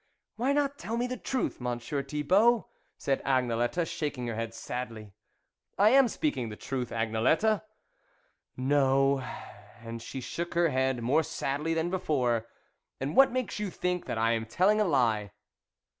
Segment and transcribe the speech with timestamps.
[0.37, 2.65] "Why not tell me the truth, Monsieur Thibault?"
[2.97, 5.13] said Agnelette, shaking her head sadly."
[5.77, 7.63] I am speaking the truth, Agnelette." THE WOLF LEADER"
[8.71, 9.19] No,"
[9.81, 12.47] and she shook her head more sadly than before."
[12.99, 15.33] And what makes you think that I am telling a lie."